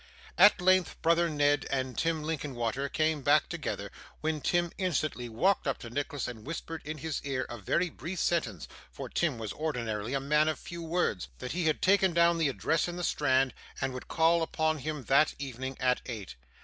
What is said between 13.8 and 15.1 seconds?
would call upon him